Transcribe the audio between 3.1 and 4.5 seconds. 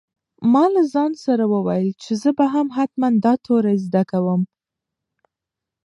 دا توري زده کوم.